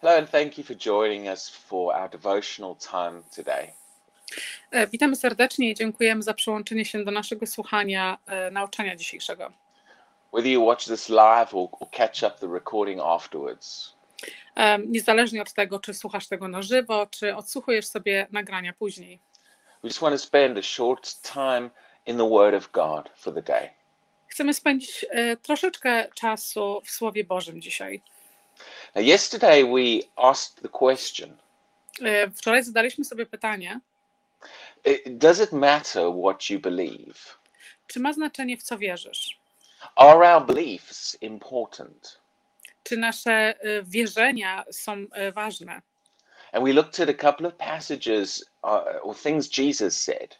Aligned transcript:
Hello, 0.00 0.18
and 0.18 0.28
thank 0.30 0.58
you 0.58 0.64
for 0.64 0.76
joining 0.76 1.28
us 1.28 1.48
for 1.48 1.94
our 1.94 2.08
devotional 2.10 2.76
time 2.76 3.22
today. 3.36 3.72
E, 4.70 4.86
Witamy 4.86 5.16
serdecznie 5.16 5.70
i 5.70 5.74
dziękujemy 5.74 6.22
za 6.22 6.34
przyłączenie 6.34 6.84
się 6.84 7.04
do 7.04 7.10
naszego 7.10 7.46
słuchania 7.46 8.18
e, 8.26 8.50
nauczania 8.50 8.96
dzisiejszego. 8.96 9.52
Whether 10.32 10.52
you 10.52 10.64
watch 10.64 10.84
this 10.84 11.08
live 11.08 11.54
or, 11.54 11.68
or 11.80 11.90
catch 11.90 12.22
up 12.22 12.30
the 12.40 12.46
recording 12.54 13.00
afterwards, 13.04 13.98
E, 14.56 14.78
Niezależnie 14.78 15.42
od 15.42 15.52
tego, 15.52 15.78
czy 15.80 15.94
słuchasz 15.94 16.28
tego 16.28 16.48
na 16.48 16.62
żywo, 16.62 17.06
czy 17.10 17.36
odsłuchujesz 17.36 17.86
sobie 17.86 18.26
nagrania 18.30 18.72
później. 18.72 19.18
we 19.82 19.88
just 19.88 20.00
want 20.00 20.14
to 20.14 20.18
spend 20.26 20.58
a 20.58 20.62
short 20.62 21.22
time 21.22 21.70
in 22.06 22.16
the 22.16 22.28
Word 22.28 22.54
of 22.54 22.70
God 22.72 23.10
for 23.16 23.34
the 23.34 23.42
day. 23.42 23.70
Chcemy 24.26 24.54
spędzić 24.54 25.06
e, 25.10 25.36
troszeczkę 25.36 26.08
czasu 26.14 26.80
w 26.84 26.90
Słowie 26.90 27.24
Bożym 27.24 27.62
dzisiaj. 27.62 28.02
Now, 28.94 29.02
yesterday 29.04 29.64
we 29.64 30.08
asked 30.16 30.62
the 30.62 30.68
question 30.68 31.36
E, 32.02 32.30
Wczoraj 32.30 32.62
zadaliśmy 32.62 33.04
sobie 33.04 33.26
pytanie, 33.26 33.80
Does 35.06 35.40
it 35.40 35.52
matter 35.52 36.04
what 36.24 36.50
you 36.50 36.60
believe? 36.60 37.38
czy 37.86 38.00
ma 38.00 38.12
znaczenie, 38.12 38.56
w 38.56 38.62
co 38.62 38.78
wierzysz? 38.78 39.38
Are 39.96 40.34
our 40.34 40.46
beliefs 40.46 41.16
important? 41.20 42.20
Czy 42.82 42.96
nasze 42.96 43.32
e, 43.32 43.82
wierzenia 43.82 44.64
są 44.70 44.92
e, 45.12 45.32
ważne? 45.32 45.82
And 46.52 46.64
we 46.64 46.72
looked 46.72 47.00
at 47.00 47.08
a 47.08 47.14
couple 47.14 47.48
of 47.48 47.54
passages 47.54 48.44
uh, 48.62 48.70
or 49.02 49.16
things 49.16 49.58
Jesus 49.58 50.00
said. 50.02 50.38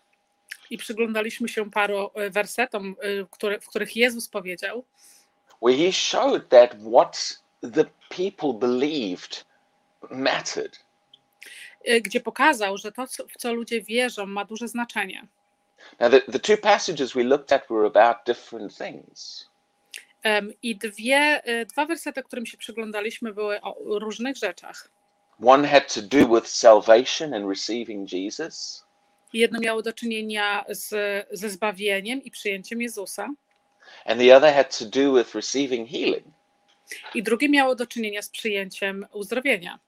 I 0.70 0.78
przyglądaliśmy 0.78 1.48
się 1.48 1.70
paru 1.70 2.10
wersetom, 2.30 2.96
które, 3.30 3.60
w 3.60 3.66
których 3.66 3.96
Jezus 3.96 4.28
powiedział, 4.28 4.84
where 5.62 5.76
he 5.78 5.92
showed 5.92 6.48
that 6.48 6.74
what 6.92 7.38
the 7.62 7.84
people 8.08 8.52
believed 8.52 9.44
mattered. 10.10 10.78
e, 11.84 12.00
gdzie 12.00 12.20
pokazał, 12.20 12.78
że 12.78 12.92
to, 12.92 13.06
w 13.06 13.36
co 13.38 13.52
ludzie 13.52 13.82
wierzą, 13.82 14.26
ma 14.26 14.44
duże 14.44 14.68
znaczenie. 14.68 15.26
Now, 16.00 16.10
the, 16.10 16.20
the 16.20 16.38
two 16.38 16.56
passages 16.56 17.12
we 17.12 17.24
looked 17.24 17.52
at 17.52 17.68
were 17.70 17.86
about 17.86 18.16
different 18.26 18.76
things. 18.76 19.48
I 20.62 20.76
dwie, 20.76 21.42
e, 21.44 21.66
dwa 21.66 21.86
wersety, 21.86 22.22
którym 22.22 22.46
się 22.46 22.56
przyglądaliśmy, 22.56 23.34
były 23.34 23.60
o 23.60 23.98
różnych 23.98 24.36
rzeczach. 24.36 24.88
One 25.46 25.68
had 25.68 25.94
to 25.94 26.02
do 26.02 26.28
with 26.28 26.48
salvation 26.48 27.34
and 27.34 27.48
receiving 27.48 28.12
Jesus, 28.12 28.84
Jedno 29.32 29.60
miało 29.60 29.82
do 29.82 29.92
czynienia 29.92 30.64
z, 30.68 30.88
ze 31.32 31.50
zbawieniem 31.50 32.22
i 32.22 32.30
przyjęciem 32.30 32.82
Jezusa, 32.82 33.28
and 34.04 34.20
the 34.20 34.36
other 34.36 34.54
had 34.54 34.78
to 34.78 34.84
do 34.84 35.14
with 35.14 35.34
receiving 35.34 35.88
healing. 35.88 36.37
I 37.14 37.22
drugie 37.22 37.48
miało 37.48 37.74
do 37.74 37.86
czynienia 37.86 38.22
z 38.22 38.28
przyjęciem 38.28 39.06
uzdrowienia. 39.12 39.78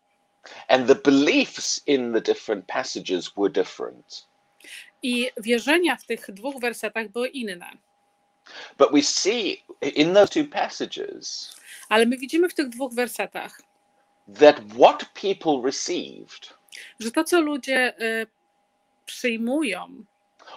And 0.69 0.87
the 0.87 0.95
beliefs 0.95 1.83
in 1.87 2.13
the 2.13 2.21
different 2.21 2.67
passages 2.67 3.31
were 3.37 3.51
different. 3.51 4.27
I 5.03 5.31
wierzenia 5.37 5.97
w 5.97 6.07
tych 6.07 6.31
dwóch 6.31 6.61
wersetach 6.61 7.09
były 7.09 7.29
inne. 7.29 7.71
But 8.79 8.93
we 8.93 9.03
see 9.03 9.65
in 9.83 10.15
those 10.15 10.29
two 10.29 10.45
passages 10.45 11.55
Ale 11.91 12.07
my 12.07 12.17
widzimy 12.17 12.49
w 12.49 12.55
tych 12.55 12.69
dwóch 12.69 12.95
wersetach, 12.95 13.63
that 14.39 14.61
what 14.79 15.05
people 15.15 15.61
received, 15.65 16.55
że 17.01 17.11
to, 17.11 17.25
co 17.25 17.41
ludzie 17.41 17.99
e, 17.99 18.27
przyjmują, 19.07 20.05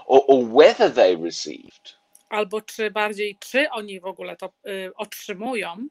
or, 0.06 0.22
or 0.28 0.46
whether 0.46 0.94
they 0.94 1.16
received, 1.16 1.98
albo 2.30 2.62
czy 2.62 2.92
bardziej, 2.92 3.38
czy 3.40 3.70
oni 3.70 4.00
w 4.00 4.06
ogóle 4.06 4.36
to 4.36 4.46
e, 4.46 4.50
otrzymują, 4.96 5.88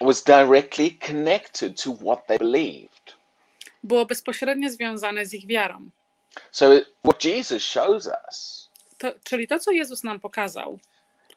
was 0.00 0.22
directly 0.24 0.98
connected 1.06 1.82
to 1.82 1.92
what 1.94 2.26
they 2.26 2.38
believed. 2.38 3.16
było 3.84 4.06
bezpośrednio 4.06 4.70
związane 4.70 5.26
z 5.26 5.34
ich 5.34 5.46
wiarą. 5.46 5.90
So, 6.50 6.70
what 7.04 7.24
Jesus 7.24 7.62
shows 7.62 8.06
us 8.28 8.68
To, 8.98 9.12
czyli 9.24 9.46
to, 9.48 9.58
co 9.58 9.70
Jezus 9.70 10.04
nam 10.04 10.20
pokazał, 10.20 10.78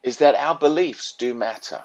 is 0.02 0.16
that 0.16 0.36
our 0.48 0.58
beliefs 0.58 1.16
do 1.16 1.34
matter. 1.34 1.82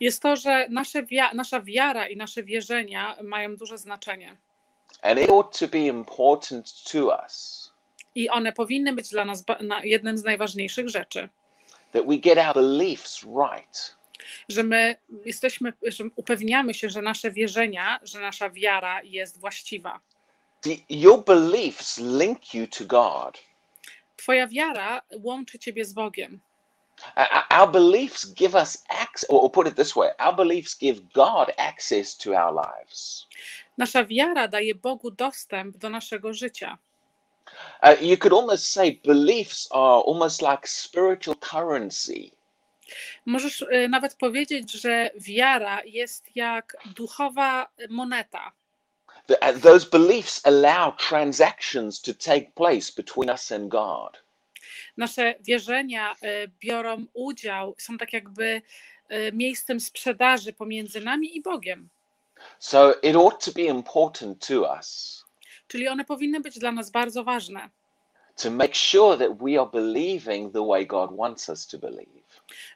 jest 0.00 0.22
to, 0.22 0.36
że 0.36 0.66
nasze 0.70 1.02
wia- 1.02 1.34
nasza 1.34 1.60
wiara 1.60 2.08
i 2.08 2.16
nasze 2.16 2.42
wierzenia 2.42 3.16
mają 3.22 3.56
duże 3.56 3.78
znaczenie. 3.78 4.36
And 5.02 5.20
it 5.20 5.30
ought 5.30 5.58
to 5.58 5.68
be 5.68 5.78
important 5.78 6.84
to 6.92 7.18
us 7.24 7.68
I 8.14 8.28
one 8.30 8.52
powinny 8.52 8.92
być 8.92 9.08
dla 9.08 9.24
nas 9.24 9.44
jednym 9.82 10.18
z 10.18 10.24
najważniejszych 10.24 10.88
rzeczy, 10.88 11.28
that 11.92 12.06
we 12.06 12.16
get 12.16 12.38
our 12.38 12.54
beliefs 12.54 13.22
right. 13.22 13.94
Że 14.48 14.62
my 14.62 14.96
jesteśmy, 15.24 15.72
że 15.82 16.04
upewniamy 16.16 16.74
się, 16.74 16.88
że 16.90 17.02
nasze 17.02 17.30
wierzenia, 17.30 18.00
że 18.02 18.20
nasza 18.20 18.50
wiara 18.50 19.02
jest 19.02 19.40
właściwa. 19.40 20.00
Your 20.90 21.24
beliefs 21.24 21.98
link 21.98 22.54
you 22.54 22.66
to 22.66 22.84
God. 22.84 23.38
Twoja 24.16 24.46
wiara 24.48 25.02
łączy 25.22 25.58
ciebie 25.58 25.84
z 25.84 25.92
Bogiem. 25.92 26.40
Our 27.50 27.70
beliefs 27.70 28.34
give 28.34 28.54
us 28.54 28.84
access, 28.88 29.30
or 29.30 29.44
or 29.44 29.50
put 29.50 29.68
it 29.68 29.76
this 29.76 29.94
way, 29.94 30.10
our 30.18 30.34
beliefs 30.34 30.74
give 30.74 31.00
God 31.12 31.52
access 31.56 32.16
to 32.16 32.34
our 32.34 32.52
lives. 32.52 33.26
Nasza 33.78 34.04
wiara 34.04 34.48
daje 34.48 34.74
Bogu 34.74 35.10
dostęp 35.10 35.76
do 35.76 35.90
naszego 35.90 36.34
życia. 36.34 36.78
Uh, 37.82 37.96
you 38.00 38.16
could 38.16 38.32
almost 38.32 38.72
say 38.72 39.00
beliefs 39.04 39.68
are 39.70 40.02
almost 40.06 40.42
like 40.42 40.66
spiritual 40.66 41.36
currency. 41.36 42.32
Możesz 43.26 43.62
y, 43.62 43.88
nawet 43.88 44.14
powiedzieć, 44.14 44.72
że 44.72 45.10
wiara 45.20 45.84
jest 45.84 46.24
jak 46.34 46.76
duchowa 46.96 47.68
moneta. 47.88 48.52
Uh, 49.28 49.60
those 49.62 49.86
beliefs 49.90 50.46
allow 50.46 50.96
transactions 51.08 52.00
to 52.00 52.14
take 52.14 52.46
place 52.54 52.92
between 52.96 53.30
us 53.30 53.52
and 53.52 53.68
God. 53.68 54.22
Nasze 54.96 55.34
wierzenia 55.40 56.16
y, 56.22 56.50
biorą 56.60 57.06
udział, 57.14 57.74
są 57.78 57.98
tak 57.98 58.12
jakby 58.12 58.62
y, 59.12 59.32
miejscem 59.32 59.80
sprzedaży 59.80 60.52
pomiędzy 60.52 61.00
nami 61.00 61.36
i 61.36 61.42
Bogiem. 61.42 61.88
So 62.58 62.94
it 63.02 63.16
ought 63.16 63.44
to 63.44 63.52
be 63.52 63.62
important 63.62 64.46
to 64.46 64.60
us 64.76 65.18
Czyli 65.68 65.88
one 65.88 66.04
powinny 66.04 66.40
być 66.40 66.58
dla 66.58 66.72
nas 66.72 66.90
bardzo 66.90 67.24
ważne, 67.24 67.70
to 68.42 68.50
make 68.50 68.74
sure 68.74 69.18
that 69.18 69.38
we 69.38 69.60
are 69.60 69.70
believing 69.72 70.52
the 70.52 70.66
way 70.66 70.86
God 70.86 71.16
wants 71.16 71.48
us 71.48 71.66
to 71.66 71.78
believe. 71.78 72.22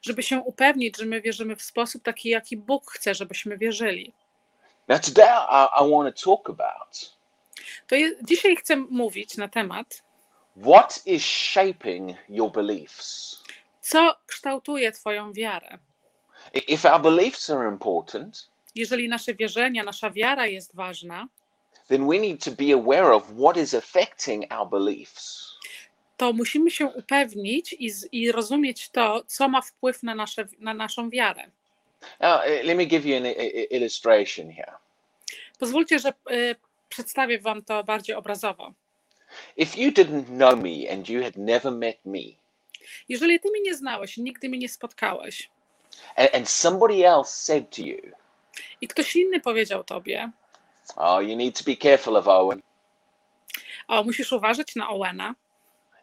Żeby 0.01 0.23
się 0.23 0.39
upewnić, 0.39 0.97
że 0.97 1.05
my 1.05 1.21
wierzymy 1.21 1.55
w 1.55 1.61
sposób 1.61 2.03
taki, 2.03 2.29
jaki 2.29 2.57
Bóg 2.57 2.91
chce, 2.91 3.15
żebyśmy 3.15 3.57
wierzyli. 3.57 4.13
Now, 4.87 4.99
today 5.01 5.25
I, 5.49 5.85
I 5.85 5.91
want 5.91 6.15
to 6.15 6.25
talk 6.25 6.49
about 6.49 7.13
To 7.87 7.95
je, 7.95 8.11
dzisiaj 8.21 8.55
chcę 8.55 8.75
mówić 8.75 9.37
na 9.37 9.47
temat, 9.47 10.03
what 10.57 11.01
is 11.05 11.23
shaping 11.25 12.17
your 12.29 12.51
beliefs. 12.51 13.37
co 13.81 14.15
kształtuje 14.27 14.91
Twoją 14.91 15.33
wiarę. 15.33 15.77
If 16.53 16.91
our 16.93 17.01
beliefs 17.01 17.49
are 17.49 17.69
important, 17.69 18.49
Jeżeli 18.75 19.09
nasze 19.09 19.33
wierzenia, 19.35 19.83
nasza 19.83 20.09
wiara 20.11 20.47
jest 20.47 20.75
ważna, 20.75 21.27
then 21.87 22.07
we 22.07 22.19
need 22.19 22.43
to 22.43 22.51
be 22.51 22.73
aware 22.73 23.11
of 23.13 23.23
what 23.39 23.57
is 23.57 23.73
affecting 23.73 24.51
our 24.51 24.69
beliefs. 24.69 25.52
To 26.23 26.33
musimy 26.33 26.71
się 26.71 26.85
upewnić 26.85 27.73
i, 27.79 27.91
i 28.11 28.31
rozumieć 28.31 28.89
to, 28.89 29.23
co 29.27 29.49
ma 29.49 29.61
wpływ 29.61 30.03
na, 30.03 30.15
nasze, 30.15 30.47
na 30.59 30.73
naszą 30.73 31.09
wiarę. 31.09 31.43
Now, 32.19 32.39
uh, 32.41 32.63
let 32.65 32.77
me 32.77 32.85
give 32.85 33.05
you 33.05 33.17
an 33.17 33.25
i- 33.25 33.29
i- 33.29 33.75
illustration 33.75 34.51
here. 34.51 34.71
Pozwólcie, 35.59 35.99
że 35.99 36.09
y, 36.31 36.55
przedstawię 36.89 37.39
Wam 37.39 37.63
to 37.63 37.83
bardziej 37.83 38.15
obrazowo. 38.15 38.73
If 39.57 39.81
you 39.81 39.91
didn't 39.91 40.25
know 40.25 40.55
me 40.59 40.91
and 40.93 41.09
you 41.09 41.23
had 41.23 41.35
never 41.37 41.71
met 41.71 41.97
me, 42.05 42.19
Jeżeli 43.09 43.39
Ty 43.39 43.49
mnie 43.49 43.61
nie 43.61 43.75
znałeś, 43.75 44.17
nigdy 44.17 44.49
mnie 44.49 44.57
nie 44.59 44.69
spotkałeś 44.69 45.49
and, 46.15 46.35
and 46.35 46.49
somebody 46.49 47.07
else 47.07 47.31
said 47.31 47.75
to 47.75 47.81
you, 47.81 47.97
i 48.81 48.87
ktoś 48.87 49.15
inny 49.15 49.39
powiedział 49.39 49.83
Tobie, 49.83 50.31
Oh, 50.95 51.21
you 51.21 51.37
need 51.37 51.57
to 51.57 51.63
be 51.71 51.75
careful 51.77 52.17
of 52.17 52.27
Owen. 52.27 52.61
o, 53.87 54.03
musisz 54.03 54.31
uważać 54.31 54.75
na 54.75 54.89
Owena, 54.89 55.35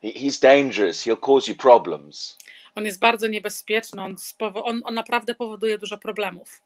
He's 0.02 0.38
dangerous. 0.40 1.02
He'll 1.06 1.20
cause 1.20 1.50
you 1.50 1.56
problems. 1.56 2.38
on 2.74 2.84
jest 2.84 2.98
bardzo 3.00 3.26
niebezpieczny, 3.26 4.02
on, 4.02 4.16
on, 4.54 4.80
on 4.84 4.94
naprawdę 4.94 5.34
powoduje 5.34 5.78
dużo 5.78 5.98
problemów. 5.98 6.60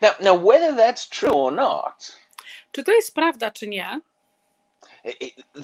Now, 0.00 0.20
now, 0.20 0.42
whether 0.42 0.74
that's 0.74 1.08
true 1.08 1.34
or 1.46 1.52
not, 1.52 2.18
Czy 2.72 2.84
to 2.84 2.92
jest 2.92 3.14
prawda, 3.14 3.50
czy 3.50 3.68
nie? 3.68 4.00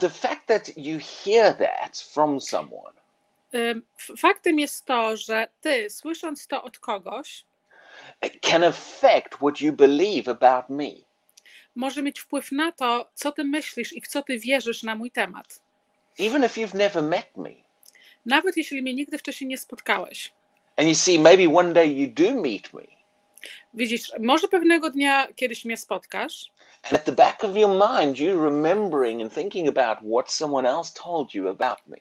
the 0.01 0.11
fact 0.11 0.47
that 0.47 0.77
you 0.77 0.99
hear 1.25 1.55
that 1.59 1.99
from 1.99 2.41
someone 2.41 2.93
Faktem 4.19 4.59
jest 4.59 4.85
to, 4.85 5.17
że 5.17 5.49
Ty, 5.61 5.91
słysząc 5.91 6.47
to 6.47 6.63
od 6.63 6.79
kogoś, 6.79 7.45
can 8.43 8.65
affect 8.65 9.35
what 9.35 9.61
you 9.61 9.73
believe 9.73 10.29
about 10.31 10.69
me. 10.69 10.91
może 11.77 12.03
mieć 12.03 12.21
wpływ 12.21 12.53
na 12.53 12.73
to, 12.73 13.11
co 13.15 13.33
Ty 13.33 13.45
myślisz 13.45 13.93
i 13.93 14.01
w 14.01 14.09
co 14.09 14.23
Ty 14.23 14.39
wierzysz 14.39 14.83
na 14.83 14.95
mój 14.95 15.11
temat. 15.11 15.61
Even 16.19 16.45
if 16.45 16.57
you've 16.57 16.75
never 16.75 17.03
met 17.03 17.37
me. 17.37 17.51
Nawet 18.27 18.57
jeśli 18.57 18.83
mnie 18.83 18.95
nigdy 18.95 19.19
wcześniej 19.19 19.49
nie 19.49 19.59
spotkałeś. 19.59 20.33
And 20.77 20.89
you 20.89 20.95
see, 20.95 21.19
maybe 21.19 21.59
one 21.59 21.73
day 21.73 21.87
you 21.87 22.09
do 22.09 22.43
meet 22.43 22.73
me. 22.73 22.83
Widzisz, 23.75 24.13
może 24.21 24.49
pewnego 24.49 24.91
dnia 24.91 25.29
kiedyś 25.37 25.65
mnie 25.65 25.77
spotkasz 25.77 26.51
and 26.85 26.93
at 26.93 27.05
the 27.05 27.13
back 27.13 27.45
of 27.45 27.57
your 27.57 27.69
mind, 27.69 28.19
you 28.19 28.39
remembering 28.39 29.23
and 29.23 29.33
thinking 29.33 29.69
about 29.69 29.99
what 30.03 30.31
someone 30.31 30.67
else 30.67 30.91
told 30.91 31.35
you 31.35 31.49
about 31.49 31.79
me. 31.87 31.97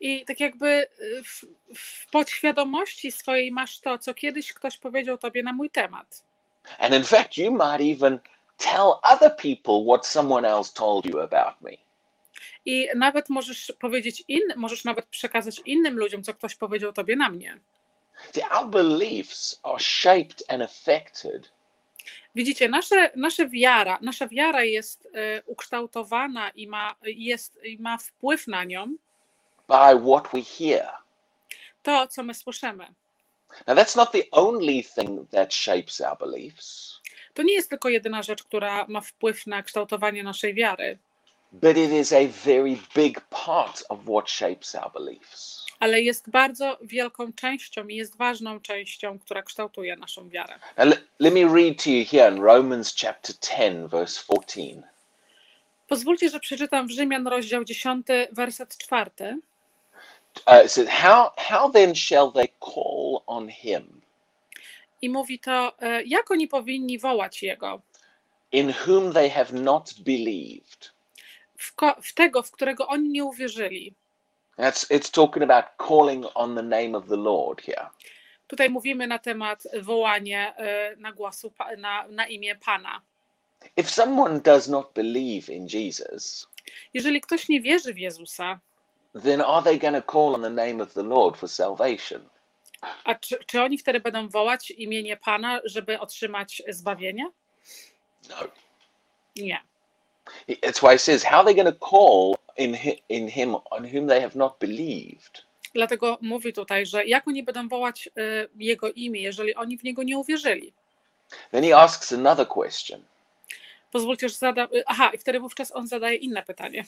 i 0.00 0.24
tak 0.24 0.40
jakby 0.40 0.86
y, 1.00 1.22
w, 1.24 1.44
w 1.76 2.10
podświadomości 2.10 3.12
swojej 3.12 3.52
masz 3.52 3.80
to, 3.80 3.98
co 3.98 4.14
kiedyś 4.14 4.52
ktoś 4.52 4.78
powiedział 4.78 5.18
tobie 5.18 5.42
na 5.42 5.52
mój 5.52 5.70
temat. 5.70 6.22
And 6.78 6.94
in 6.94 7.04
fact, 7.04 7.36
you 7.36 7.52
might 7.52 7.80
even 7.98 8.18
tell 8.56 8.98
other 9.02 9.36
people 9.36 9.84
what 9.86 10.06
someone 10.06 10.48
else 10.48 10.72
told 10.74 11.06
you 11.06 11.20
about 11.20 11.60
me. 11.60 11.70
I 12.64 12.88
nawet 12.96 13.28
możesz 13.28 13.72
powiedzieć 13.80 14.24
in, 14.28 14.42
możesz 14.56 14.84
nawet 14.84 15.06
przekazać 15.06 15.62
innym 15.66 15.98
ludziom, 15.98 16.22
co 16.22 16.34
ktoś 16.34 16.54
powiedział 16.54 16.92
tobie 16.92 17.16
na 17.16 17.28
mnie. 17.28 17.58
Widzicie, 22.34 22.68
nasze, 22.68 23.10
nasze 23.16 23.48
wiara, 23.48 23.98
nasza 24.02 24.28
wiara 24.28 24.64
jest 24.64 25.08
e, 25.14 25.42
ukształtowana 25.46 26.50
i 26.50 26.66
ma, 26.66 26.94
jest, 27.02 27.58
i 27.64 27.78
ma 27.78 27.98
wpływ 27.98 28.46
na 28.46 28.64
nią 28.64 28.96
by 29.68 30.00
what 30.00 30.28
we 30.32 30.42
hear. 30.42 30.88
to, 31.82 32.06
co 32.06 32.22
my 32.22 32.34
słyszymy. 32.34 32.86
Now, 33.66 33.76
that's 33.76 33.96
not 33.96 34.12
the 34.12 34.30
only 34.30 34.82
thing 34.82 35.30
that 35.30 35.54
shapes 35.54 36.00
our 36.00 36.16
beliefs, 36.18 37.00
To 37.34 37.42
nie 37.42 37.54
jest 37.54 37.70
tylko 37.70 37.88
jedyna 37.88 38.22
rzecz, 38.22 38.42
która 38.42 38.86
ma 38.88 39.00
wpływ 39.00 39.46
na 39.46 39.62
kształtowanie 39.62 40.22
naszej 40.22 40.54
wiary, 40.54 40.98
but 41.52 41.76
it 41.76 41.90
is 41.90 42.12
a 42.12 42.26
very 42.26 42.78
big 42.94 43.20
part 43.30 43.82
of 43.88 43.98
what 44.06 44.30
shapes 44.30 44.74
our 44.74 44.90
beliefs. 44.92 45.62
ale 45.80 46.00
jest 46.00 46.30
bardzo 46.30 46.78
wielką 46.82 47.32
częścią 47.32 47.88
i 47.88 47.96
jest 47.96 48.16
ważną 48.16 48.60
częścią, 48.60 49.18
która 49.18 49.42
kształtuje 49.42 49.96
naszą 49.96 50.28
wiarę. 50.28 50.58
Now, 50.78 50.88
let, 51.18 51.34
me 51.34 51.44
read 51.44 51.84
to 51.84 51.90
you 51.90 52.04
here 52.10 52.28
in 52.32 52.42
Romans 52.42 52.94
chapter 53.00 53.36
10, 53.40 53.90
verse 53.90 54.22
14. 54.22 54.82
Pozwólcie, 55.88 56.30
że 56.30 56.40
przeczytam 56.40 56.86
w 56.86 56.90
Rzymian 56.90 57.26
rozdział 57.26 57.64
10, 57.64 58.06
werset 58.32 58.76
4. 58.78 59.10
Uh, 60.46 60.68
says, 60.68 60.88
how, 60.88 61.30
how 61.36 61.70
then 61.70 61.94
shall 61.94 62.32
they 62.32 62.48
call 62.60 63.22
on 63.26 63.48
him 63.48 64.00
I 65.02 65.10
mówi 65.10 65.38
to, 65.38 65.72
e, 65.80 66.02
jak 66.02 66.30
oni 66.30 66.48
powinni 66.48 66.98
wołać 66.98 67.42
Jego? 67.42 67.82
in 68.52 68.68
whom 68.68 69.12
they 69.12 69.28
have 69.28 69.52
not 69.52 69.94
believed? 70.04 70.90
W, 71.62 71.72
w 72.02 72.14
tego, 72.14 72.42
w 72.42 72.50
którego 72.50 72.86
oni 72.86 73.08
nie 73.08 73.24
uwierzyli. 73.24 73.94
That's, 74.58 74.90
it's 74.90 75.10
talking 75.10 75.50
about 75.50 75.64
calling 75.88 76.26
on 76.34 76.54
the 76.54 76.62
name 76.62 76.98
of 76.98 77.08
the 77.08 77.16
Lord 77.16 77.62
here. 77.62 77.86
Tutaj 78.46 78.70
mówimy 78.70 79.06
na 79.06 79.18
temat 79.18 79.62
wołania 79.82 80.56
e, 80.56 80.96
na 80.96 81.12
głosu, 81.12 81.52
na, 81.78 82.08
na 82.08 82.26
imię 82.26 82.56
Pana. 82.56 83.00
If 83.76 83.90
someone 83.90 84.40
does 84.40 84.68
not 84.68 84.92
believe 84.94 85.52
in 85.52 85.66
Jesus, 85.72 86.48
Jeżeli 86.94 87.20
ktoś 87.20 87.48
nie 87.48 87.60
wierzy 87.60 87.94
w 87.94 87.98
Jezusa, 87.98 88.60
then 89.22 89.40
are 89.40 89.62
they 89.62 89.78
going 89.78 90.04
to 90.04 90.12
call 90.12 90.34
on 90.34 90.42
the 90.42 90.50
name 90.50 90.82
of 90.82 90.92
the 90.92 91.02
Lord 91.02 91.36
for 91.36 91.48
salvation? 91.48 92.28
a 93.04 93.14
czy, 93.14 93.38
czy 93.46 93.62
oni 93.62 93.78
wtedy 93.78 94.00
będą 94.00 94.28
wołać 94.28 94.70
imienie 94.70 95.16
Pana, 95.16 95.60
żeby 95.64 96.00
otrzymać 96.00 96.62
zbawienie? 96.68 97.30
No. 98.28 98.36
Nie. 99.36 99.60
That's 100.62 100.82
why 100.82 100.94
it 100.94 101.00
says, 101.00 101.24
how 101.24 101.38
are 101.38 101.44
they 101.44 101.54
going 101.54 101.72
to 101.74 101.78
call 101.90 102.36
in, 102.56 102.76
in 103.08 103.28
him 103.28 103.56
on 103.70 103.84
whom 103.84 104.06
they 104.06 104.20
have 104.20 104.36
not 104.36 104.58
believed? 104.58 105.44
Dlatego 105.74 106.18
mówi 106.20 106.52
tutaj, 106.52 106.86
że 106.86 107.04
jak 107.06 107.28
oni 107.28 107.42
będą 107.42 107.68
wołać 107.68 108.08
e, 108.16 108.48
Jego 108.56 108.92
imię, 108.92 109.20
jeżeli 109.20 109.54
oni 109.54 109.78
w 109.78 109.84
Niego 109.84 110.02
nie 110.02 110.18
uwierzyli? 110.18 110.72
Then 111.50 111.64
he 111.64 111.76
asks 111.76 112.12
another 112.12 112.48
question. 112.48 113.02
Pozwólcie, 113.90 114.28
że 114.28 114.34
zada... 114.34 114.68
Aha, 114.86 115.10
i 115.14 115.18
wtedy 115.18 115.40
wówczas 115.40 115.72
on 115.76 115.86
zadaje 115.86 116.16
inne 116.16 116.42
pytanie. 116.42 116.84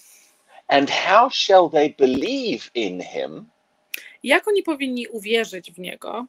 And 0.68 0.90
how 0.90 1.30
shall 1.30 1.70
they 1.70 1.94
believe 1.98 2.70
in 2.74 3.02
him 3.02 3.46
Jak 4.22 4.48
oni 4.48 4.62
powinni 4.62 5.08
uwierzyć 5.08 5.72
w 5.72 5.78
Niego, 5.78 6.26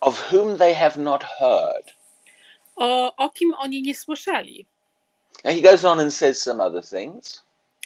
of 0.00 0.32
whom 0.32 0.58
they 0.58 0.74
have 0.74 0.96
not 0.96 1.24
heard? 1.24 1.94
o, 2.76 3.16
o 3.16 3.30
kim 3.30 3.54
oni 3.54 3.82
nie 3.82 3.94
słyszeli? 3.94 4.66
Now 5.44 5.52
he 5.54 5.60
goes 5.62 5.84
on 5.84 6.00
and 6.00 6.12
says 6.14 6.42
some 6.42 6.60
other 6.64 6.82
things, 6.82 7.42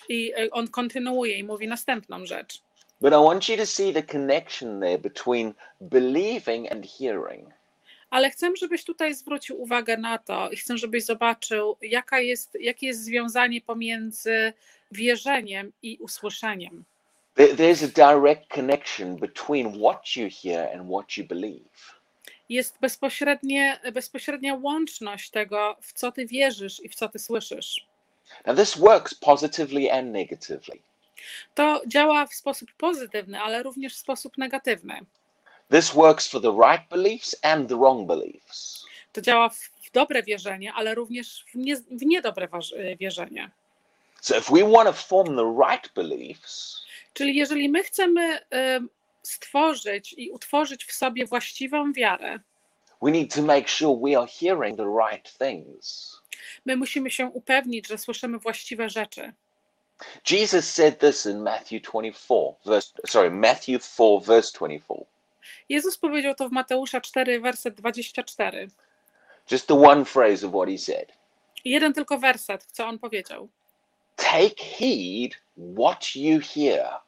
I 0.08 0.32
e, 0.36 0.50
on 0.50 0.68
kontynuuje 0.68 1.34
i 1.38 1.44
mówi 1.44 1.68
następną 1.68 2.26
rzecz. 2.26 2.62
but 3.00 3.12
I 3.12 3.16
want 3.16 3.48
you 3.48 3.56
to 3.56 3.66
see 3.66 3.92
the 3.92 4.02
connection 4.02 4.80
there 4.80 4.98
between 4.98 5.54
believing 5.80 6.72
and 6.72 6.86
hearing. 6.98 7.48
Ale 8.10 8.30
chcę, 8.30 8.50
żebyś 8.56 8.84
tutaj 8.84 9.14
zwrócił 9.14 9.62
uwagę 9.62 9.96
na 9.96 10.18
to 10.18 10.50
i 10.50 10.56
chcę, 10.56 10.78
żebyś 10.78 11.04
zobaczył, 11.04 11.76
jaka 11.82 12.20
jest, 12.20 12.56
jakie 12.60 12.86
jest 12.86 13.04
związanie 13.04 13.60
pomiędzy 13.60 14.52
wierzeniem 14.92 15.72
i 15.82 15.98
usłyszeniem. 16.00 16.84
There- 17.36 17.54
There's 17.56 17.84
a 17.84 18.14
direct 18.14 18.48
connection 18.48 19.16
between 19.16 19.78
what 19.80 20.16
you 20.16 20.28
hear 20.42 20.68
and 20.74 20.88
what 20.90 21.16
you 21.16 21.24
believe. 21.24 21.70
Jest 22.50 22.78
bezpośrednie, 22.80 23.80
bezpośrednia 23.92 24.54
łączność 24.54 25.30
tego, 25.30 25.76
w 25.82 25.92
co 25.92 26.12
ty 26.12 26.26
wierzysz 26.26 26.80
i 26.80 26.88
w 26.88 26.94
co 26.94 27.08
ty 27.08 27.18
słyszysz. 27.18 27.86
Now, 28.46 28.56
this 28.56 28.76
works 28.78 29.14
positively 29.14 29.92
and 29.92 30.08
negatively. 30.12 30.78
To 31.54 31.82
działa 31.86 32.26
w 32.26 32.34
sposób 32.34 32.72
pozytywny, 32.78 33.40
ale 33.40 33.62
również 33.62 33.94
w 33.94 33.98
sposób 33.98 34.38
negatywny. 34.38 35.00
This 35.70 35.90
works 35.90 36.28
for 36.28 36.42
the 36.42 36.58
right 36.68 36.88
beliefs 36.88 37.36
and 37.42 37.68
the 37.68 37.76
wrong 37.78 38.06
beliefs. 38.08 38.86
To 39.12 39.20
działa 39.20 39.48
w, 39.48 39.70
dobre 39.92 40.22
wierzenie, 40.22 40.72
ale 40.72 40.94
również 40.94 41.44
w, 41.52 41.54
nie, 41.54 41.76
w 41.76 42.02
niedobre 42.06 42.48
waż- 42.48 42.74
wierzenie. 42.98 43.50
So, 44.20 44.38
if 44.38 44.52
we 44.54 44.70
want 44.72 44.88
to 44.88 44.92
form 44.92 45.36
the 45.36 45.54
right 45.68 45.92
beliefs, 45.94 46.80
Czyli 47.12 47.34
jeżeli 47.36 47.68
my 47.68 47.82
chcemy 47.82 48.38
em, 48.50 48.88
stworzyć 49.22 50.14
i 50.18 50.30
utworzyć 50.30 50.84
w 50.84 50.92
sobie 50.92 51.26
właściwą 51.26 51.92
wiarę, 51.92 52.38
we 53.02 53.10
need 53.10 53.34
to 53.34 53.42
make 53.42 53.68
sure 53.68 54.00
we 54.02 54.18
are 54.18 54.26
hearing 54.26 54.76
the 54.76 54.84
right 54.84 55.38
things. 55.38 56.16
my 56.64 56.76
musimy 56.76 57.10
się 57.10 57.26
upewnić, 57.26 57.88
że 57.88 57.98
słyszymy 57.98 58.38
właściwe 58.38 58.88
rzeczy. 58.88 59.32
Jesus 60.30 60.72
said 60.74 60.98
this 60.98 61.26
in 61.26 61.42
Matthew 61.42 61.82
24, 61.82 62.12
verse, 62.64 62.92
sorry, 63.06 63.30
Matthew 63.30 63.82
4, 63.82 64.20
verse 64.26 64.52
24. 64.58 65.04
Jezus 65.68 65.98
powiedział 65.98 66.34
to 66.34 66.48
w 66.48 66.52
Mateusza 66.52 67.00
4, 67.00 67.40
werset 67.40 67.74
24. 67.74 68.68
Just 69.50 69.66
the 69.66 69.74
one 69.74 70.04
phrase 70.04 70.46
of 70.46 70.52
what 70.52 70.68
he 70.68 70.78
said. 70.78 71.12
Jeden 71.64 71.92
tylko 71.92 72.18
werset, 72.18 72.66
co 72.72 72.86
on 72.86 72.98
powiedział. 72.98 73.48
Take 74.16 74.64
heed 74.64 75.40
what 75.56 76.16
you 76.16 76.40
hear. 76.40 77.00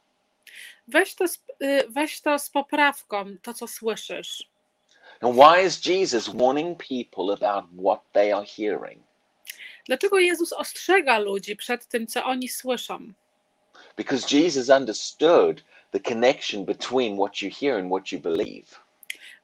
Weź 0.92 1.14
to, 1.14 1.28
z, 1.28 1.38
y, 1.62 1.84
weź 1.88 2.20
to 2.20 2.38
z 2.38 2.50
poprawką, 2.50 3.36
to 3.42 3.54
co 3.54 3.66
słyszysz. 3.68 4.52
And 5.20 5.36
why 5.36 5.66
is 5.66 5.86
Jesus 5.86 6.28
warning 6.28 6.78
people 6.88 7.34
about 7.34 7.64
what 7.84 8.00
they 8.12 8.34
are 8.34 8.46
hearing? 8.46 9.02
Dlaczego 9.86 10.18
Jezus 10.18 10.52
ostrzega 10.52 11.18
ludzi 11.18 11.56
przed 11.56 11.86
tym, 11.86 12.06
co 12.06 12.24
oni 12.24 12.48
słyszą? 12.48 13.12
Because 13.96 14.38
Jesus 14.38 14.68
understood 14.68 15.64
the 15.90 16.00
connection 16.00 16.64
between 16.64 17.16
what 17.16 17.42
you 17.42 17.50
hear 17.60 17.78
and 17.78 17.92
what 17.92 18.12
you 18.12 18.20
believe. 18.20 18.80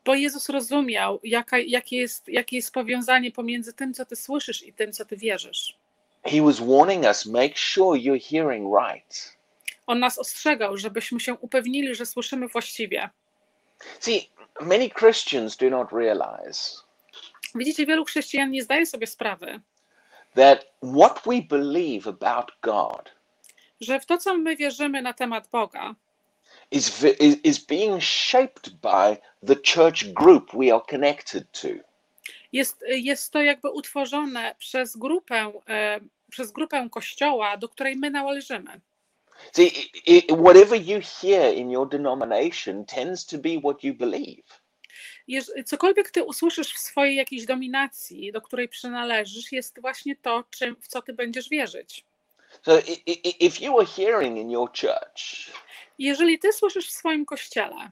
Bo 0.05 0.15
Jezus 0.15 0.49
rozumiał, 0.49 1.21
jaka, 1.25 1.59
jakie, 1.59 1.97
jest, 1.97 2.29
jakie 2.29 2.57
jest 2.57 2.73
powiązanie 2.73 3.33
pomiędzy 3.33 3.73
tym, 3.73 3.95
co 3.95 4.05
ty 4.05 4.17
słyszysz 4.17 4.63
i 4.63 4.73
tym, 4.73 4.93
co 4.93 5.05
ty 5.05 5.17
wierzysz. 5.17 5.77
He 6.25 6.43
was 6.43 6.61
warning 6.61 7.05
us 7.05 7.27
make 7.27 7.59
sure 7.59 7.99
you're 7.99 8.31
hearing 8.31 8.75
right. 8.75 9.38
On 9.89 9.99
nas 9.99 10.19
ostrzegał, 10.19 10.77
żebyśmy 10.77 11.21
się 11.21 11.35
upewnili, 11.35 11.95
że 11.95 12.07
słyszymy 12.07 12.49
właściwie. 12.49 13.11
See, 14.01 14.31
many 14.61 14.91
Christians 14.91 15.57
do 15.57 15.71
not 15.71 15.93
realize 15.93 16.83
Widzicie, 17.55 17.87
wielu 17.87 18.05
chrześcijan 18.05 18.51
nie 18.51 18.63
zdaje 18.63 18.87
sobie 18.87 19.07
sprawy, 19.07 19.61
that 20.35 20.67
what 20.99 21.23
we 21.27 21.43
believe 21.43 22.11
about 22.11 22.53
God 22.63 23.19
że 23.81 24.01
w 24.01 24.07
to, 24.07 24.19
co 24.19 24.39
my 24.39 24.57
wierzymy 24.57 25.03
na 25.03 25.13
temat 25.13 25.49
Boga, 25.49 25.95
is, 26.71 27.05
is 27.45 27.59
being 27.59 28.03
shaped 28.03 28.71
by 28.71 29.17
the 29.47 29.57
church 29.75 30.05
group 30.05 30.51
we 30.53 30.75
are 30.75 30.83
connected 30.91 31.53
to. 31.53 31.69
jest, 32.53 32.85
jest 32.89 33.33
to 33.33 33.43
jakby 33.43 33.71
utworzone 33.71 34.55
przez 34.59 34.97
grupę, 34.97 35.53
e, 35.69 36.01
przez 36.31 36.53
grupę 36.53 36.89
kościoła, 36.91 37.57
do 37.57 37.69
której 37.69 37.97
my 37.97 38.11
należymy. 38.11 38.81
See, 39.53 39.91
i 40.07 40.33
i 40.33 40.37
whatever 40.37 40.77
you 40.77 41.01
hear 41.01 41.55
in 41.55 41.71
your 41.71 41.89
denomination 41.89 42.85
tends 42.85 43.27
to 43.27 43.39
be 43.39 43.61
what 43.61 43.85
you 43.85 43.95
believe. 43.95 44.43
Cokolwiek 45.67 46.11
ty 46.11 46.25
usłyszysz 46.25 46.75
w 46.75 46.79
swojej 46.79 47.17
jakiejś 47.17 47.45
dominacji, 47.45 48.33
do 48.33 48.41
której 48.41 48.69
przynależysz, 48.69 49.53
jest 49.53 49.81
właśnie 49.81 50.17
to, 50.17 50.45
czym, 50.51 50.77
w 50.81 50.89
co 50.89 51.03
ty 51.03 51.13
będziesz 51.13 51.49
wierzyć. 51.49 52.05
So 52.63 52.79
if 53.41 53.65
you 53.65 53.79
are 53.79 53.87
hearing 53.87 54.39
in 54.39 54.51
your 54.51 54.71
church 54.71 55.53
Jeżeli 55.99 56.39
ty 56.39 56.53
słyszysz 56.53 56.89
w 56.89 56.93
swoim 56.93 57.25
kościele, 57.25 57.91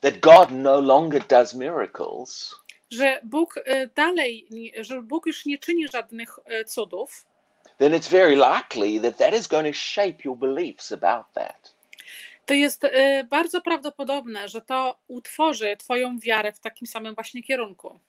that 0.00 0.20
God 0.20 0.48
no 0.50 0.80
longer 0.80 1.26
does 1.26 1.54
miracles, 1.54 2.54
że 2.90 3.20
Bóg 3.24 3.60
e, 3.64 3.86
dalej, 3.86 4.48
że 4.80 5.02
Bóg 5.02 5.26
już 5.26 5.46
nie 5.46 5.58
czyni 5.58 5.88
żadnych 5.88 6.38
e, 6.44 6.64
cudów, 6.64 7.26
then 7.78 7.92
it's 7.92 8.08
very 8.08 8.36
likely 8.36 9.00
that 9.00 9.18
that 9.18 9.34
is 9.34 9.46
going 9.46 9.66
to 9.66 9.78
shape 9.78 10.24
your 10.24 10.36
beliefs 10.36 10.92
about 10.92 11.26
that. 11.34 11.74
to 12.46 12.54
jest 12.54 12.84
e, 12.84 13.24
bardzo 13.24 13.60
prawdopodobne, 13.60 14.48
że 14.48 14.60
to 14.60 14.98
utworzy 15.08 15.76
Twoją 15.76 16.18
wiarę 16.18 16.52
w 16.52 16.60
takim 16.60 16.86
samym 16.86 17.14
właśnie 17.14 17.42
kierunku. 17.42 18.00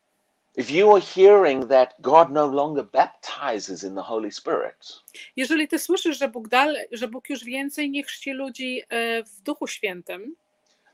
Jeżeli 5.35 5.67
Ty 5.67 5.79
słyszysz, 5.79 6.19
że 6.19 6.27
Bóg, 6.27 6.47
dalej, 6.47 6.85
że 6.91 7.07
Bóg 7.07 7.29
już 7.29 7.43
więcej 7.43 7.89
nie 7.89 8.03
chrzci 8.03 8.31
ludzi 8.31 8.81
e, 8.89 9.23
w 9.23 9.41
Duchu 9.41 9.67
Świętym, 9.67 10.35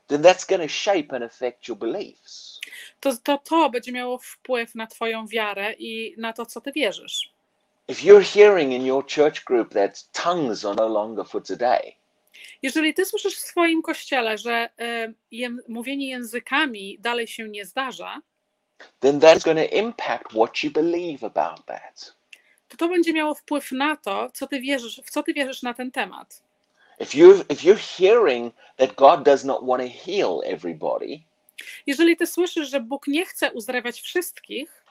then 0.06 0.22
that's 0.22 0.48
going 0.48 0.62
to 0.62 0.68
shape 0.68 1.16
and 1.16 1.24
affect 1.24 1.68
your 1.68 1.78
beliefs. 1.78 2.60
to, 3.00 3.16
to 3.16 3.38
to 3.38 3.70
będzie 3.70 3.92
miało 3.92 4.18
wpływ 4.18 4.74
na 4.74 4.86
Twoją 4.86 5.26
wiarę 5.26 5.72
i 5.78 6.14
na 6.18 6.32
to, 6.32 6.46
co 6.46 6.60
Ty 6.60 6.72
wierzysz. 6.72 7.32
If 7.88 8.04
you're 8.04 8.22
hearing 8.34 8.72
in 8.72 8.86
your 8.86 9.04
church 9.06 9.44
group 9.44 9.74
that 9.74 10.04
tongues 10.12 10.64
are 10.64 10.74
no 10.74 10.88
longer 10.88 11.24
for 11.24 11.42
today, 11.42 11.92
Jeżeli 12.62 12.94
Ty 12.94 13.04
słyszysz 13.06 13.34
w 13.36 13.40
swoim 13.40 13.82
kościele, 13.82 14.38
że 14.38 14.68
e, 14.80 15.12
jem, 15.30 15.60
mówienie 15.68 16.10
językami 16.10 16.98
dalej 17.00 17.26
się 17.26 17.48
nie 17.48 17.64
zdarza, 17.64 18.20
then 19.00 19.20
that's 19.20 19.44
going 19.44 19.70
to 19.70 19.76
impact 19.76 20.32
what 20.32 20.62
you 20.64 20.70
believe 20.70 21.24
about 21.26 21.66
that. 21.66 22.14
to 22.68 22.76
to 22.76 22.88
będzie 22.88 23.12
miało 23.12 23.34
wpływ 23.34 23.72
na 23.72 23.96
to, 23.96 24.30
co 24.34 24.46
Ty 24.46 24.60
wierzysz, 24.60 25.00
w 25.04 25.10
co 25.10 25.22
Ty 25.22 25.34
wierzysz 25.34 25.62
na 25.62 25.74
ten 25.74 25.90
temat. 25.90 26.42
If 27.00 27.18
you 27.18 27.34
if 27.48 27.54
you're 27.66 27.98
hearing 27.98 28.54
that 28.76 28.94
God 28.94 29.22
does 29.22 29.44
not 29.44 29.66
want 29.66 29.82
to 29.82 29.88
heal 30.12 30.40
everybody, 30.44 31.20
Jeżeli 31.86 32.16
Ty 32.16 32.26
słyszysz, 32.26 32.70
że 32.70 32.80
Bóg 32.80 33.06
nie 33.06 33.26
chce 33.26 33.52
uzdrawiać 33.52 34.00
wszystkich, 34.00 34.81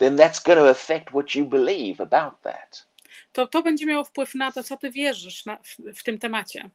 then 0.00 0.16
that's 0.16 0.40
going 0.40 0.58
to 0.58 0.68
affect 0.68 1.10
what 1.12 1.34
you 1.34 1.44
believe 1.44 2.00
about 2.00 2.42
that. 2.42 2.86
to 3.32 3.46
to 3.46 3.62
będzie 3.62 3.86
miało 3.86 4.04
wpływ 4.04 4.34
na 4.34 4.52
to, 4.52 4.62
co 4.62 4.76
Ty 4.76 4.90
wierzysz 4.90 5.46
na, 5.46 5.56
w, 5.56 5.98
w 5.98 6.02
tym 6.02 6.18
temacie. 6.18 6.70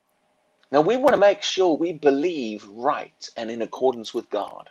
Now 0.72 0.86
we 0.86 0.98
want 0.98 1.12
to 1.12 1.18
make 1.18 1.44
sure 1.44 1.78
we 1.78 1.94
believe 1.94 2.68
right 2.94 3.32
and 3.36 3.52
in 3.52 3.62
accordance 3.62 4.12
with 4.18 4.30
God. 4.30 4.70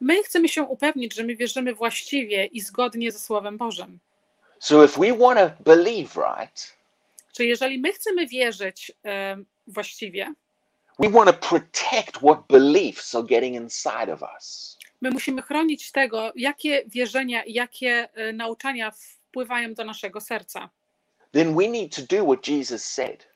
My 0.00 0.22
chcemy 0.22 0.48
się 0.48 0.62
upewnić, 0.62 1.14
że 1.14 1.24
my 1.24 1.36
wierzymy 1.36 1.74
właściwie 1.74 2.44
i 2.44 2.60
zgodnie 2.60 3.12
ze 3.12 3.18
Słowem 3.18 3.58
Bożym. 3.58 3.98
So 4.58 4.84
if 4.84 5.00
we 5.00 5.18
want 5.18 5.38
to 5.38 5.64
believe 5.64 6.16
right, 6.16 6.76
Czy 7.32 7.46
jeżeli 7.46 7.78
my 7.78 7.92
chcemy 7.92 8.26
wierzyć 8.26 8.92
e, 9.04 9.36
właściwie, 9.66 10.34
we 10.98 11.10
want 11.10 11.30
to 11.30 11.48
protect 11.48 12.16
what 12.16 12.46
beliefs 12.48 13.14
are 13.14 13.24
getting 13.24 13.56
inside 13.56 14.12
of 14.12 14.22
us. 14.36 14.78
My 15.00 15.10
musimy 15.10 15.42
chronić 15.42 15.92
tego, 15.92 16.32
jakie 16.36 16.82
wierzenia 16.86 17.42
jakie 17.46 18.08
e, 18.14 18.32
nauczania 18.32 18.90
wpływają 18.90 19.74
do 19.74 19.84
naszego 19.84 20.20
serca. 20.20 20.70
Then 21.32 21.56
we 21.56 21.68
need 21.68 21.96
to 21.96 22.16
do 22.16 22.24
what 22.24 22.48
Jesus 22.48 22.84
said 22.84 23.28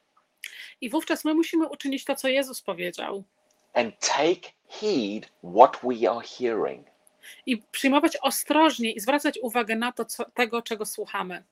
I 0.81 0.91
wówczas 0.91 1.25
my 1.25 1.35
musimy 1.35 1.69
uczynić 1.69 2.05
to, 2.05 2.15
co 2.17 2.29
Jezus 2.29 2.63
powiedział. 2.63 3.25
and 3.75 3.95
take 4.01 4.53
heed 4.69 5.33
what 5.43 5.79
we 5.83 6.11
are 6.11 6.21
hearing. 6.39 6.87
I 7.47 7.57
przyjmować 7.57 8.17
ostrożnie 8.23 8.93
i 8.93 9.01
zwracać 9.01 9.39
uwagę 9.43 9.77
na 9.77 9.93
to, 9.93 10.05
co, 10.05 10.25
tego, 10.31 10.63
czego 10.63 10.87
słuchamy. 10.87 11.45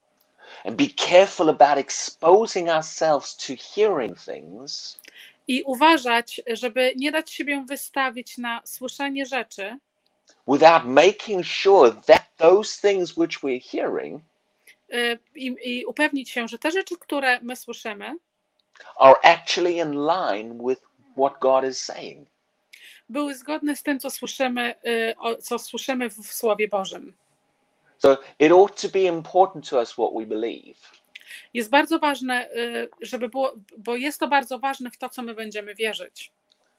And 0.65 0.77
be 0.77 0.87
careful 0.97 1.49
about 1.51 1.79
exposing 1.79 2.69
ourselves 2.69 3.37
to 3.37 3.53
hearing 3.75 4.19
things 4.21 4.99
I 5.49 5.63
uważać, 5.63 6.41
żeby 6.53 6.93
nie 6.97 7.13
dać 7.13 7.33
siebie 7.33 7.65
wystawić 7.69 8.39
na 8.39 8.61
słyszenie 8.65 9.27
rzeczy, 9.27 9.79
without 10.47 10.85
making 10.85 11.45
sure 11.45 11.93
that 12.07 12.23
those 12.37 12.81
things 12.81 13.17
which 13.17 13.43
we're 13.43 13.61
hearing 13.61 14.21
y, 14.93 15.19
i, 15.35 15.57
i 15.65 15.85
upewnić 15.85 16.31
się, 16.31 16.49
że 16.49 16.59
te 16.59 16.71
rzeczy, 16.71 16.97
które 16.97 17.41
my 17.41 17.57
słyszymy, 17.57 18.15
are 18.97 19.15
actually 19.23 19.79
in 19.79 19.93
line 19.95 20.59
with 20.69 20.81
what 21.17 21.39
God 21.41 21.65
is 21.65 21.85
saying. 21.85 22.29
były 23.09 23.35
zgodne 23.35 23.77
z 23.77 23.83
tym, 23.83 24.01
co 24.01 24.11
słyszymy, 24.11 24.75
y, 24.87 25.43
co 25.43 25.59
słyszymy 25.59 26.11
w 26.11 26.15
w 26.15 26.33
Słowie 26.33 26.69
Bożym. 26.69 27.13
So 27.99 28.19
it 28.39 28.53
ought 28.53 28.83
to 28.83 28.89
be 28.89 29.01
important 29.01 29.69
to 29.69 29.79
us 29.79 29.93
what 29.93 30.11
we 30.15 30.27
believe. 30.27 30.79
Jest 31.55 31.71
bardzo 31.71 31.99
ważne, 31.99 32.51
y, 32.51 32.89
żeby 33.01 33.29
było, 33.29 33.53
bo 33.79 33.97
jest 33.97 34.21
to 34.21 34.29
bardzo 34.29 34.59
ważne 34.59 34.91
w 34.91 34.99
to, 34.99 35.09
co 35.09 35.23
my 35.23 35.35
będziemy 35.35 35.75
wierzyć. 35.75 36.33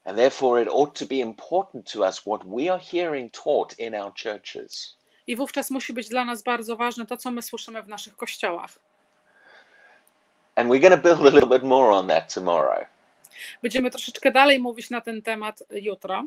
And 0.04 0.18
therefore, 0.18 0.62
it 0.62 0.68
ought 0.68 0.98
to 0.98 1.06
be 1.06 1.20
important 1.20 1.92
to 1.92 2.04
us 2.04 2.26
what 2.26 2.44
we 2.44 2.68
are 2.68 2.80
hearing 2.92 3.30
taught 3.30 3.78
in 3.78 3.94
our 3.94 4.12
churches. 4.12 4.96
I 5.26 5.36
wówczas 5.36 5.70
musi 5.70 5.92
być 5.92 6.08
dla 6.08 6.24
nas 6.24 6.42
bardzo 6.42 6.76
ważne 6.76 7.06
to, 7.06 7.16
co 7.16 7.30
my 7.30 7.42
słyszymy 7.42 7.82
w 7.82 7.88
naszych 7.88 8.16
kościołach. 8.16 8.78
And 10.56 10.70
we're 10.70 10.80
going 10.80 11.02
to 11.02 11.08
build 11.08 11.20
a 11.20 11.30
little 11.30 11.58
bit 11.58 11.62
more 11.62 11.92
on 11.92 12.08
that 12.08 12.34
tomorrow. 12.34 12.86
Będziemy 13.62 13.90
troszeczkę 13.90 14.32
dalej 14.32 14.60
mówić 14.60 14.90
na 14.90 15.00
ten 15.00 15.22
temat 15.22 15.62
jutro. 15.70 16.24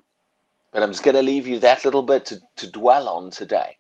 But 0.74 0.84
I'm 0.84 0.88
just 0.88 1.04
going 1.04 1.18
to 1.18 1.24
leave 1.24 1.48
you 1.48 1.60
that 1.60 1.86
little 1.86 2.04
bit 2.04 2.30
to, 2.30 2.36
to 2.56 2.80
dwell 2.80 3.08
on 3.08 3.32
today. 3.32 3.76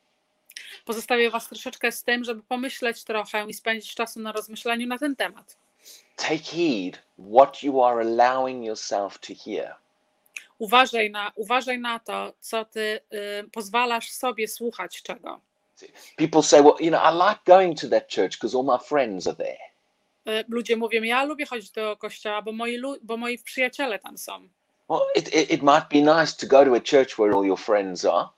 Pozostawię 0.86 1.32
Was 1.32 1.48
troszeczkę 1.48 1.92
z 1.92 2.04
tym, 2.04 2.24
żeby 2.24 2.44
pomyśleć 2.44 3.04
trochę 3.04 3.46
i 3.48 3.54
spędzić 3.54 3.96
czasu 3.96 4.20
na 4.20 4.32
rozmyślaniu 4.32 4.88
na 4.88 4.98
ten 4.98 5.16
temat. 5.16 5.58
Take 6.16 6.38
heed 6.38 7.04
what 7.36 7.63
you 7.63 7.84
are 7.84 8.01
allowing 8.01 8.66
yourself 8.66 9.20
to 9.20 9.34
hear. 9.46 9.75
Uważaj 10.60 11.12
na, 11.12 11.32
uważaj 11.36 11.80
na 11.80 12.00
to, 12.00 12.34
co 12.40 12.66
Ty 12.66 13.00
y, 13.14 13.50
pozwalasz 13.52 14.12
sobie 14.12 14.48
słuchać 14.48 15.02
czego. 15.02 15.40
People 16.16 16.44
say, 16.44 16.62
well, 16.62 16.76
you 16.80 16.90
know, 16.90 17.02
I 17.04 17.12
like 17.12 17.40
going 17.46 17.82
to 17.82 17.90
that 17.90 18.10
church 18.10 18.32
because 18.32 18.58
all 18.58 18.64
my 18.64 18.80
friends 18.88 19.28
are 19.28 19.36
there. 19.36 19.58
Y, 20.40 20.46
ludzie 20.48 20.78
mówią, 20.78 21.04
ja 21.04 21.24
lubię 21.24 21.46
chodzić 21.46 21.72
do 21.72 21.98
kościoła, 21.98 22.42
bo 22.42 22.52
moi, 22.52 22.82
bo 23.02 23.18
moi 23.18 23.38
przyjaciele 23.38 24.00
tam 24.00 24.18
są. 24.18 24.48
Well, 24.90 25.02
it, 25.16 25.36
it, 25.36 25.52
it 25.52 25.62
might 25.62 25.90
be 25.92 26.02
nice 26.02 26.34
to 26.38 26.48
go 26.48 26.66
to 26.66 26.76
a 26.76 26.80
church 26.80 27.18
where 27.20 27.36
all 27.36 27.46
your 27.46 27.60
friends 27.60 28.06
are, 28.06 28.30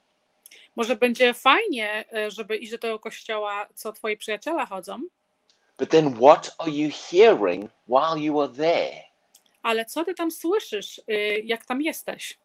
Może 0.76 0.96
będzie 0.96 1.34
fajnie, 1.34 2.06
y, 2.28 2.32
żeby 2.32 2.58
iść 2.58 2.72
do 2.72 2.78
tego 2.78 3.00
kościoła, 3.00 3.68
co 3.76 3.94
Twoi 3.94 4.18
przyjaciele 4.18 4.66
chodzą, 4.66 5.00
but 5.78 5.90
then 5.90 6.16
what 6.16 6.56
are 6.58 6.72
you 6.72 6.90
hearing 7.10 7.70
while 7.88 8.18
you 8.18 8.42
are 8.42 8.54
there? 8.54 9.09
Ale 9.64 9.86
co 9.86 10.06
Ty 10.06 10.14
tam 10.14 10.32
słyszysz, 10.32 11.02
y, 11.10 11.42
jak 11.46 11.66
tam 11.66 11.82
jesteś? 11.82 12.38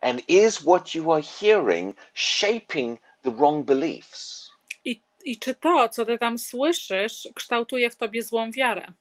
And 0.00 0.28
is 0.28 0.58
what 0.58 0.94
you 0.94 1.12
are 1.12 1.22
hearing 1.22 1.96
shaping 2.14 3.00
the 3.22 3.30
wrong 3.30 3.66
beliefs? 3.66 4.50
I, 4.84 5.00
I 5.24 5.38
czy 5.38 5.54
to, 5.54 5.88
co 5.88 6.04
Ty 6.04 6.18
tam 6.18 6.38
słyszysz, 6.38 7.28
kształtuje 7.34 7.90
w 7.90 7.96
Tobie 7.96 8.22
złą 8.22 8.50
wiarę? 8.50 8.92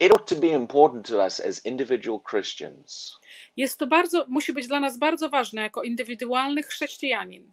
It 0.00 0.12
ought 0.12 0.28
to 0.28 0.36
be 0.36 0.46
important 0.46 1.08
to 1.08 1.24
us 1.24 1.40
as 1.40 1.66
individual 1.66 2.20
Christians 2.20 3.18
Jest 3.56 3.78
to 3.78 3.86
bardzo, 3.86 4.24
musi 4.28 4.52
być 4.52 4.66
dla 4.66 4.80
nas 4.80 4.98
bardzo 4.98 5.28
ważne 5.28 5.62
jako 5.62 5.82
indywidualny 5.82 6.62
chrześcijanin, 6.62 7.52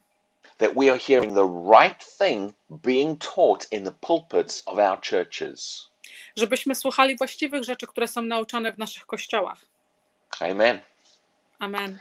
that 0.58 0.74
we 0.76 0.92
are 0.92 1.00
hearing 1.00 1.34
the 1.34 1.48
right 1.48 2.18
thing 2.18 2.54
being 2.70 3.18
taught 3.18 3.68
in 3.72 3.84
the 3.84 3.92
pulpits 3.92 4.64
of 4.66 4.80
our 4.80 4.98
churches. 5.02 5.90
Żebyśmy 6.36 6.76
słuchali 6.76 7.18
właściwych 7.18 7.64
rzeczy, 7.64 7.88
które 7.88 8.08
są 8.08 8.22
nauczane 8.22 8.74
w 8.74 8.78
naszych 8.78 9.06
kościołach. 9.06 9.66
Amen. 10.40 10.82
Amen. 11.60 12.00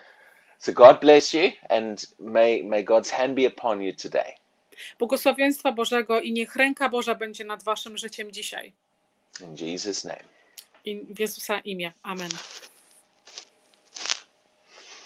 So 0.58 0.72
God 0.72 1.00
bless 1.00 1.32
you 1.32 1.50
and 1.68 2.14
may, 2.18 2.62
may 2.64 2.84
God's 2.84 3.10
hand 3.10 3.34
be 3.34 3.48
upon 3.48 3.82
you 3.82 3.92
today. 4.02 4.34
Błogosławieństwa 4.98 5.72
Bożego 5.72 6.20
i 6.20 6.32
niech 6.32 6.56
ręka 6.56 6.88
Boża 6.88 7.14
będzie 7.14 7.44
nad 7.44 7.62
waszym 7.62 7.98
życiem 7.98 8.32
dzisiaj. 8.32 8.72
In 9.40 9.54
Jesus' 9.54 10.04
name. 10.04 10.24
I 10.84 11.06
w 11.10 11.18
Jezusa 11.18 11.58
imię. 11.58 11.92
Amen. 12.02 12.30